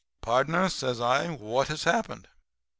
"'Pardner,' 0.21 0.67
says 0.69 0.99
I, 0.99 1.27
'what 1.27 1.67
has 1.67 1.83
happened? 1.83 2.27